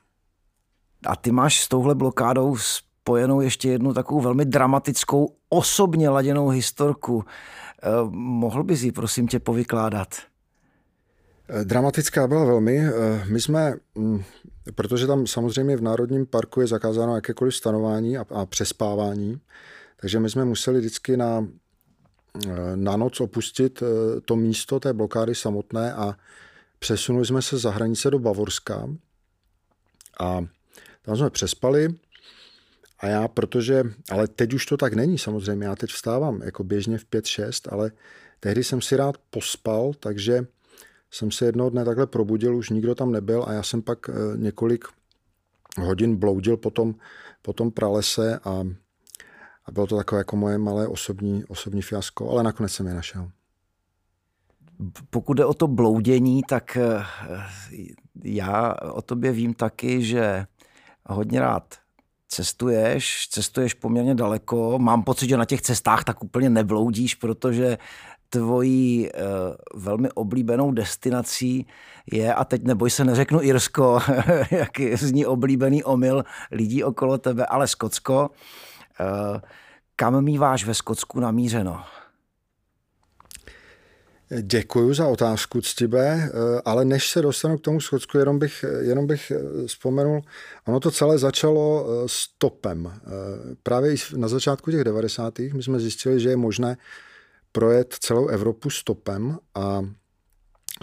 [1.06, 7.24] A ty máš s touhle blokádou spojenou ještě jednu takovou velmi dramatickou, osobně laděnou historku.
[7.84, 10.08] Eh, mohl bys ji, prosím tě, povykládat?
[11.50, 12.82] Eh, dramatická byla velmi.
[13.30, 14.24] My jsme, mm,
[14.76, 19.42] protože tam samozřejmě v Národním parku je zakázáno jakékoliv stanování a, a přespávání,
[20.02, 21.48] takže my jsme museli vždycky na,
[22.76, 23.84] na noc opustit
[24.26, 26.18] to místo té blokády samotné a
[26.80, 28.90] přesunuli jsme se za hranice do Bavorska.
[30.20, 30.46] A
[31.02, 31.96] tam jsme přespali
[33.00, 36.98] a já, protože, ale teď už to tak není samozřejmě, já teď vstávám jako běžně
[36.98, 37.92] v 5-6, ale
[38.40, 40.46] tehdy jsem si rád pospal, takže
[41.12, 44.14] jsem se jednoho dne takhle probudil, už nikdo tam nebyl a já jsem pak eh,
[44.38, 44.86] několik
[45.82, 46.96] hodin bloudil po tom,
[47.42, 48.64] po tom pralese a,
[49.68, 53.32] a bylo to takové jako moje malé osobní, osobní fiasko, ale nakonec jsem je našel.
[55.10, 57.04] Pokud jde o to bloudění, tak eh,
[58.24, 60.46] já o tobě vím taky, že
[61.06, 61.76] hodně rád
[62.28, 64.80] cestuješ, cestuješ poměrně daleko.
[64.80, 67.78] Mám pocit, že na těch cestách tak úplně nebloudíš, protože
[68.30, 71.68] tvojí uh, velmi oblíbenou destinací
[72.12, 74.00] je, a teď neboj se, neřeknu Irsko,
[74.52, 78.30] jak zní oblíbený omyl lidí okolo tebe, ale Skotsko.
[79.96, 81.84] Kam míváš ve Skotsku namířeno?
[84.42, 89.08] Děkuji za otázku, Ctibe, eh, ale než se dostanu k tomu Skotsku, jenom bych, jenom
[89.08, 89.32] bych
[89.68, 90.22] vzpomenul,
[90.68, 93.02] ono to celé začalo stopem.
[93.64, 95.40] Právě na začátku těch 90.
[95.54, 96.78] my jsme zjistili, že je možné
[97.52, 99.82] projet celou Evropu stopem a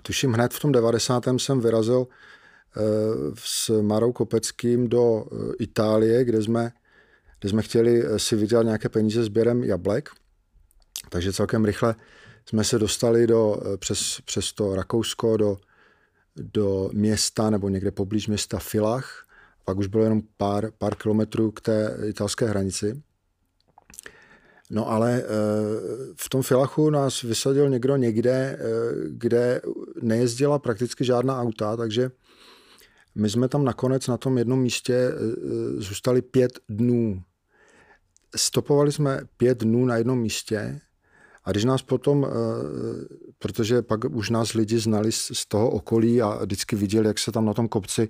[0.02, 1.24] tuším hned v tom 90.
[1.36, 2.80] jsem vyrazil eh,
[3.34, 6.72] s Marou Kopeckým do eh, Itálie, kde jsme,
[7.44, 10.10] kde jsme chtěli eh, si vydělat nějaké peníze sběrem jablek.
[11.08, 11.94] Takže celkem rychle
[12.48, 15.56] jsme se dostali do, přes, přes to Rakousko do,
[16.36, 19.26] do města nebo někde poblíž města Filach.
[19.64, 23.02] Pak už bylo jenom pár, pár kilometrů k té italské hranici.
[24.70, 25.26] No ale eh,
[26.16, 28.58] v tom Filachu nás vysadil někdo někde, eh,
[29.08, 29.60] kde
[30.02, 32.10] nejezdila prakticky žádná auta, takže
[33.14, 35.12] my jsme tam nakonec na tom jednom místě eh,
[35.76, 37.22] zůstali pět dnů.
[38.36, 40.80] Stopovali jsme pět dnů na jednom místě
[41.44, 42.26] a když nás potom,
[43.38, 47.46] protože pak už nás lidi znali z toho okolí a vždycky viděli, jak se tam
[47.46, 48.08] na tom kopci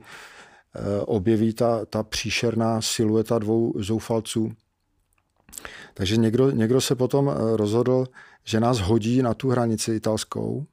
[1.05, 4.53] objeví ta, ta příšerná silueta dvou zoufalců,
[5.95, 8.07] takže někdo, někdo se potom eh, rozhodl,
[8.45, 10.67] že nás hodí na tu hranici italskou.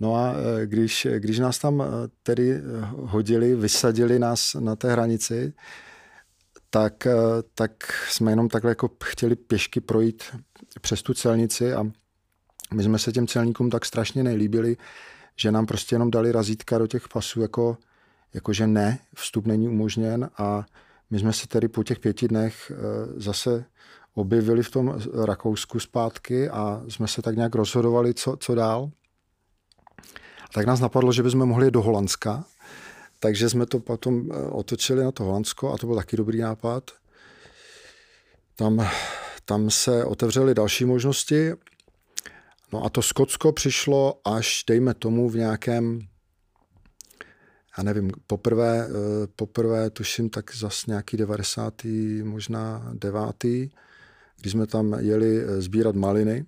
[0.00, 1.86] No a eh, když, když nás tam eh,
[2.22, 2.60] tedy
[2.96, 5.52] hodili, vysadili nás na té hranici,
[6.70, 7.06] tak,
[7.54, 7.70] tak
[8.10, 10.24] jsme jenom takhle jako chtěli pěšky projít
[10.80, 11.84] přes tu celnici a
[12.74, 14.76] my jsme se těm celníkům tak strašně nejlíbili,
[15.36, 17.76] že nám prostě jenom dali razítka do těch pasů, jako
[18.34, 20.66] jakože ne, vstup není umožněn a
[21.10, 22.72] my jsme se tedy po těch pěti dnech
[23.16, 23.64] zase
[24.14, 28.90] objevili v tom Rakousku zpátky a jsme se tak nějak rozhodovali, co, co dál.
[30.54, 32.44] Tak nás napadlo, že bychom mohli jít do Holandska,
[33.20, 36.90] takže jsme to potom otočili na to Holandsko a to byl taky dobrý nápad.
[38.56, 38.88] Tam,
[39.44, 41.52] tam se otevřely další možnosti.
[42.72, 46.00] No a to Skotsko přišlo až, dejme tomu, v nějakém,
[47.78, 52.22] já nevím, poprvé, eh, poprvé tuším tak zas nějaký 90.
[52.22, 53.70] možná 9.
[54.40, 56.46] když jsme tam jeli eh, sbírat maliny.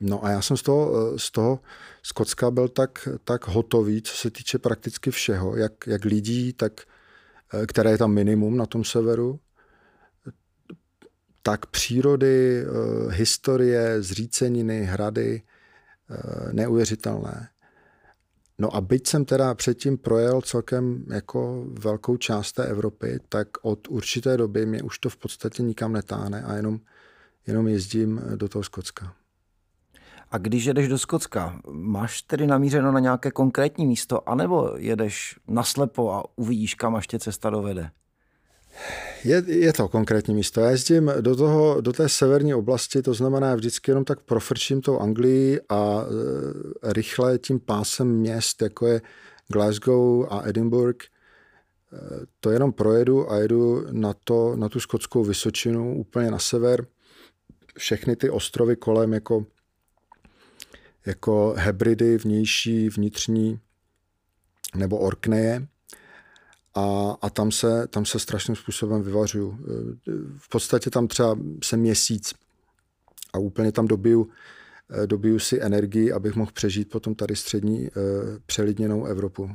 [0.00, 1.60] No a já jsem z toho, eh, z toho
[2.02, 6.72] Skotska byl tak, tak hotový, co se týče prakticky všeho, jak, jak lidí, tak
[7.66, 9.40] které je tam minimum na tom severu,
[11.42, 15.42] tak přírody, eh, historie, zříceniny, hrady,
[16.10, 17.48] eh, neuvěřitelné.
[18.58, 23.88] No a byť jsem teda předtím projel celkem jako velkou část té Evropy, tak od
[23.88, 26.80] určité doby mě už to v podstatě nikam netáhne a jenom,
[27.46, 29.14] jenom jezdím do toho Skotska.
[30.34, 36.12] A když jedeš do Skotska, máš tedy namířeno na nějaké konkrétní místo, anebo jedeš naslepo
[36.12, 37.90] a uvidíš, kam až tě cesta dovede?
[39.24, 40.60] Je, je to konkrétní místo.
[40.60, 44.98] Já jezdím do, toho, do té severní oblasti, to znamená vždycky jenom tak profrčím tou
[44.98, 49.00] Anglii a e, rychle tím pásem měst, jako je
[49.48, 51.08] Glasgow a Edinburgh, e,
[52.40, 56.86] to jenom projedu a jedu na, to, na tu skotskou Vysočinu, úplně na sever.
[57.78, 59.46] Všechny ty ostrovy kolem jako,
[61.06, 63.60] jako Hebridy, vnější, vnitřní
[64.74, 65.66] nebo Orkneje
[66.74, 69.58] a, a tam, se, tam se strašným způsobem vyvařuju.
[70.38, 72.34] V podstatě tam třeba jsem měsíc
[73.32, 74.30] a úplně tam dobiju,
[75.06, 77.90] dobiju si energii, abych mohl přežít potom tady střední eh,
[78.46, 79.50] přelidněnou Evropu.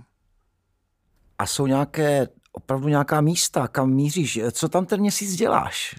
[1.38, 4.40] A jsou nějaké, opravdu nějaká místa, kam míříš?
[4.52, 5.96] Co tam ten měsíc děláš?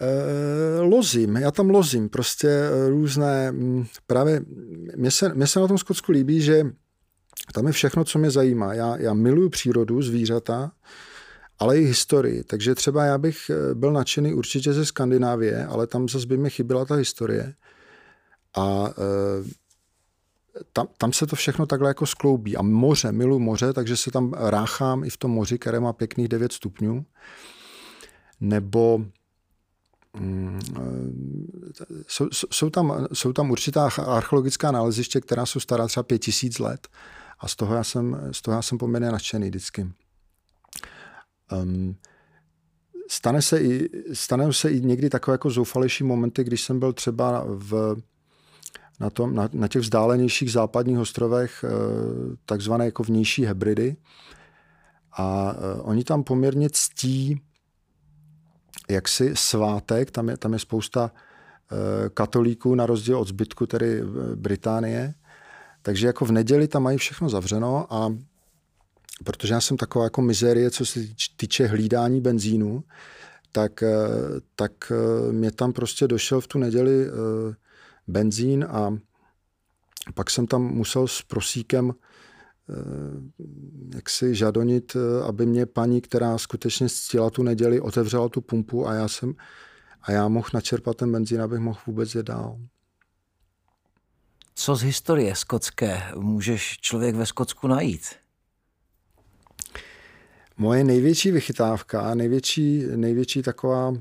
[0.00, 4.40] E, lozím, já tam lozím, prostě eh, různé, mm, právě
[4.96, 6.64] mně se, mně se na tom Skotsku líbí, že
[7.54, 8.74] tam je všechno, co mě zajímá.
[8.74, 10.72] Já, já miluju přírodu, zvířata,
[11.58, 12.44] ale i historii.
[12.44, 16.50] Takže třeba já bych eh, byl nadšený určitě ze Skandinávie, ale tam zase by mi
[16.50, 17.54] chyběla ta historie.
[18.56, 19.44] A e,
[20.72, 22.56] tam, tam se to všechno takhle jako skloubí.
[22.56, 26.28] A moře, miluji moře, takže se tam ráchám i v tom moři, které má pěkných
[26.28, 27.04] 9 stupňů.
[28.40, 29.19] Nebo eh,
[32.06, 36.88] jsou, jsou, tam, jsou tam určitá archeologická naleziště, která jsou stará třeba 5000 let
[37.38, 39.92] a z toho já jsem, z toho já jsem poměrně nadšený vždycky.
[41.52, 41.96] Um,
[43.08, 47.44] stane se i, stane se i někdy takové jako zoufalejší momenty, když jsem byl třeba
[47.46, 47.96] v,
[49.00, 51.70] na, tom, na, na těch vzdálenějších západních ostrovech, eh,
[52.46, 53.96] takzvané jako vnější hebridy.
[55.12, 57.40] A eh, oni tam poměrně ctí
[58.90, 64.02] jaksi svátek, tam je, tam je spousta eh, katolíků na rozdíl od zbytku tedy
[64.34, 65.14] Británie.
[65.82, 68.14] Takže jako v neděli tam mají všechno zavřeno a
[69.24, 71.00] protože já jsem taková jako mizerie, co se
[71.36, 72.84] týče hlídání benzínu,
[73.52, 74.08] tak, eh,
[74.56, 77.10] tak eh, mě tam prostě došel v tu neděli eh,
[78.08, 78.96] benzín a
[80.14, 81.92] pak jsem tam musel s prosíkem
[83.94, 84.96] jak si žadonit,
[85.26, 89.34] aby mě paní, která skutečně ctila tu neděli, otevřela tu pumpu a já jsem
[90.02, 92.58] a já mohl načerpat ten benzín, abych mohl vůbec jít dál.
[94.54, 98.06] Co z historie skotské můžeš člověk ve Skotsku najít?
[100.56, 103.92] Moje největší vychytávka, největší, největší taková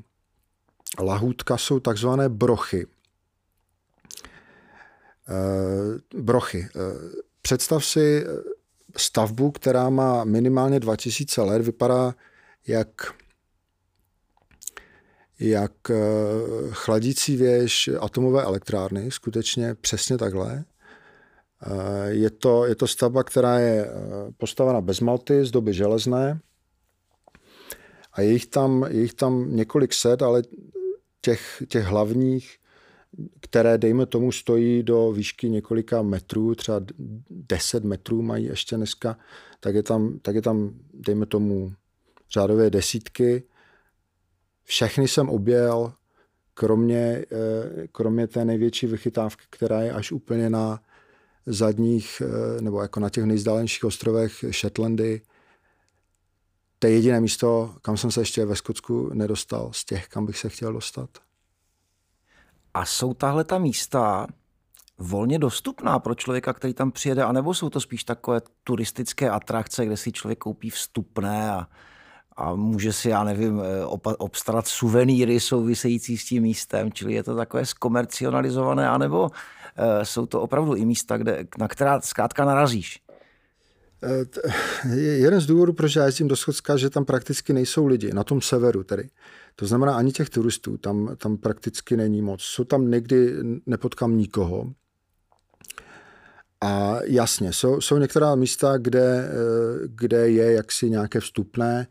[1.00, 2.88] lahůdka jsou takzvané brochy.
[5.30, 6.60] E, brochy.
[6.60, 6.70] E,
[7.42, 8.26] představ si
[8.98, 12.16] stavbu, která má minimálně 2000 let, vypadá
[12.68, 12.90] jak
[15.40, 15.96] jak eh,
[16.70, 20.64] chladící věž atomové elektrárny, skutečně přesně takhle.
[21.64, 23.92] Eh, je to, je to stavba, která je eh,
[24.38, 26.40] postavena bez malty z doby železné
[28.14, 30.42] a je jich tam, je jich tam několik set, ale
[31.22, 32.59] těch, těch hlavních,
[33.40, 36.82] které, dejme tomu, stojí do výšky několika metrů, třeba
[37.30, 39.18] 10 metrů mají ještě dneska,
[39.60, 41.74] tak je tam, tak je tam dejme tomu,
[42.30, 43.44] řádově desítky
[44.70, 45.94] všechny jsem objel,
[46.54, 50.80] kromě, eh, kromě té největší vychytávky, která je až úplně na
[51.46, 55.22] zadních, eh, nebo jako na těch nejzdálenějších ostrovech Shetlandy.
[56.80, 60.38] To je jediné místo, kam jsem se ještě ve Skotsku nedostal, z těch, kam bych
[60.38, 61.10] se chtěl dostat.
[62.74, 64.28] A jsou tahle ta místa
[64.98, 69.98] volně dostupná pro člověka, který tam přijede, anebo jsou to spíš takové turistické atrakce, kde
[69.98, 71.68] si člověk koupí vstupné a,
[72.36, 77.36] a může si, já nevím, eh, obstarat suvenýry související s tím místem, čili je to
[77.36, 79.30] takové zkomercionalizované, anebo uh,
[80.04, 83.02] jsou to opravdu i místa, kde, na která zkrátka narazíš.
[84.04, 88.24] Eh, jeden z důvodů, proč já jezdím do Schocka, že tam prakticky nejsou lidi, na
[88.24, 89.10] tom severu tedy.
[89.60, 92.42] To znamená, ani těch turistů tam, tam prakticky není moc.
[92.42, 93.36] Jsou tam někdy,
[93.66, 94.74] nepotkám nikoho.
[96.62, 99.30] A jasně, jsou, jsou některá místa, kde,
[99.86, 101.88] kde je jaksi nějaké vstupné,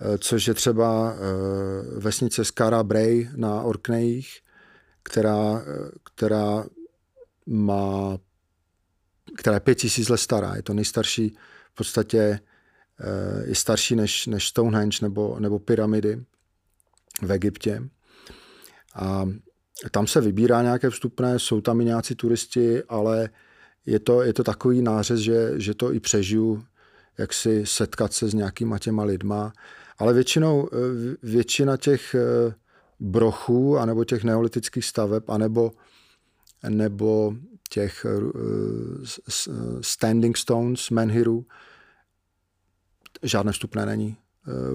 [0.00, 4.40] Eh, což je třeba eh, vesnice Skara Bray na Orkneyích,
[5.02, 6.64] která, eh, která
[7.46, 8.18] má
[9.36, 10.56] která je pět tisíc let stará.
[10.56, 11.36] Je to nejstarší,
[11.72, 12.40] v podstatě
[13.44, 16.24] je starší než, než Stonehenge nebo, nebo pyramidy
[17.22, 17.82] v Egyptě.
[18.94, 19.28] A
[19.90, 23.28] tam se vybírá nějaké vstupné, jsou tam i nějací turisti, ale
[23.86, 26.64] je to, je to takový nářez, že, že to i přežiju,
[27.18, 29.52] jak si setkat se s nějakýma těma lidma
[29.98, 30.76] ale většinou eh,
[31.22, 32.54] většina těch eh,
[33.00, 35.72] brochů, anebo těch neolitických staveb, anebo,
[36.68, 37.34] nebo
[37.70, 38.20] těch eh,
[39.80, 41.46] standing stones, menhirů,
[43.22, 44.16] žádné vstupné není.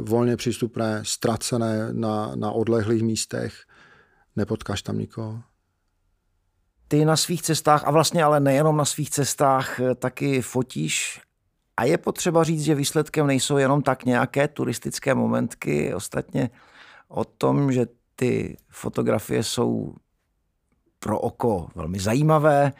[0.01, 3.53] Volně přístupné, ztracené na, na odlehlých místech,
[4.35, 5.41] nepotkáš tam nikoho.
[6.87, 11.21] Ty na svých cestách, a vlastně ale nejenom na svých cestách, taky fotíš
[11.77, 15.93] a je potřeba říct, že výsledkem nejsou jenom tak nějaké turistické momentky.
[15.93, 16.49] Ostatně
[17.07, 19.95] o tom, že ty fotografie jsou
[20.99, 22.73] pro oko velmi zajímavé,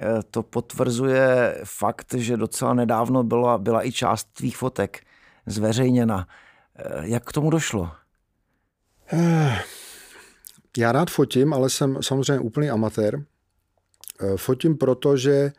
[0.00, 5.07] eh, to potvrzuje fakt, že docela nedávno byla, byla i část tvých fotek
[5.50, 6.28] zveřejněna.
[6.76, 7.90] Eh, jak k tomu došlo?
[9.12, 9.62] Eh,
[10.78, 13.24] já rád fotím, ale jsem samozřejmě úplný amatér.
[14.36, 15.52] Fotím proto, že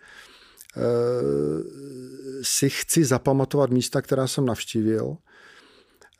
[2.41, 5.17] si chci zapamatovat místa, která jsem navštívil.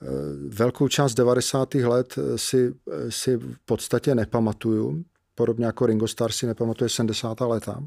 [0.01, 0.05] Eh,
[0.47, 1.84] velkou část 90.
[1.84, 2.74] let si,
[3.09, 5.03] si v podstatě nepamatuju,
[5.36, 7.47] podobně jako Ringo Starr si nepamatuje 70.
[7.47, 7.84] leta.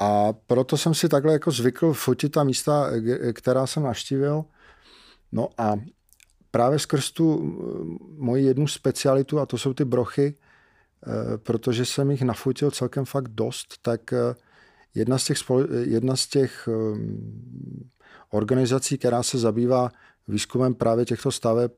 [0.00, 2.90] A proto jsem si takhle jako zvykl fotit ta místa,
[3.32, 4.44] která jsem navštívil.
[5.32, 5.74] No a
[6.50, 7.56] právě skrz tu
[8.16, 13.28] moji jednu specialitu, a to jsou ty brochy, eh, protože jsem jich nafotil celkem fakt
[13.28, 14.34] dost, tak eh,
[14.94, 15.38] Jedna z těch,
[15.82, 16.68] jedna z těch
[18.30, 19.90] organizací, která se zabývá
[20.28, 21.70] výzkumem právě těchto staveb,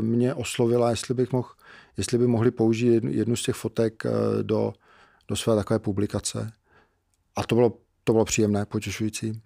[0.00, 1.48] mě oslovila, jestli, bych mohl,
[1.96, 4.02] jestli by mohli použít jednu, z těch fotek
[4.42, 4.72] do,
[5.28, 6.52] do své takové publikace.
[7.36, 7.72] A to bylo,
[8.04, 9.40] to bylo příjemné, potěšující.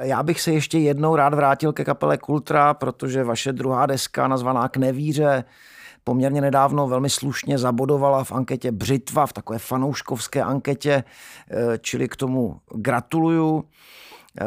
[0.00, 4.68] Já bych se ještě jednou rád vrátil ke kapele Kultra, protože vaše druhá deska nazvaná
[4.68, 5.44] K nevíře
[6.04, 11.04] poměrně nedávno velmi slušně zabodovala v anketě Břitva, v takové fanouškovské anketě,
[11.50, 13.64] eh, čili k tomu gratuluju.
[14.40, 14.44] Eh,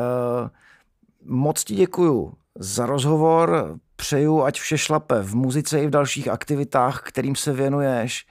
[1.25, 7.01] moc ti děkuju za rozhovor, přeju, ať vše šlape v muzice i v dalších aktivitách,
[7.01, 8.25] kterým se věnuješ.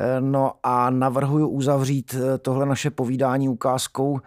[0.00, 4.20] Eh, no a navrhuju uzavřít tohle naše povídání ukázkou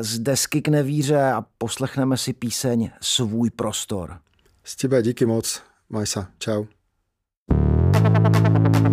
[0.00, 4.18] z desky k nevíře a poslechneme si píseň Svůj prostor.
[4.64, 6.28] S tebe díky moc, Majsa.
[6.38, 6.64] Čau.
[7.52, 8.89] Milé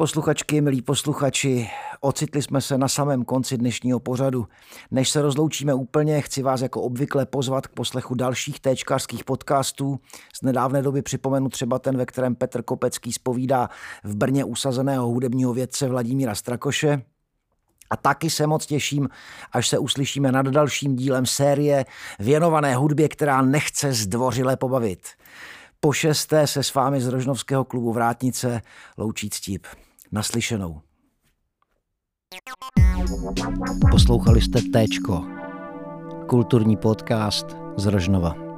[0.00, 1.70] posluchačky, milí posluchači,
[2.00, 4.46] ocitli jsme se na samém konci dnešního pořadu.
[4.90, 10.00] Než se rozloučíme úplně, chci vás jako obvykle pozvat k poslechu dalších téčkářských podcastů.
[10.34, 13.68] Z nedávné doby připomenu třeba ten, ve kterém Petr Kopecký spovídá
[14.04, 17.02] v Brně usazeného hudebního vědce Vladimíra Strakoše.
[17.90, 19.08] A taky se moc těším,
[19.52, 21.84] až se uslyšíme nad dalším dílem série
[22.18, 25.06] věnované hudbě, která nechce zdvořile pobavit.
[25.80, 28.62] Po šesté se s vámi z Rožnovského klubu Vrátnice
[28.98, 29.66] loučí Ctip.
[30.12, 30.80] Naslyšenou.
[33.90, 35.26] Poslouchali jste Téčko,
[36.28, 37.46] kulturní podcast
[37.76, 38.49] z Rožnova.